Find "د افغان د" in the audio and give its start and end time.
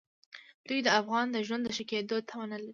0.83-1.37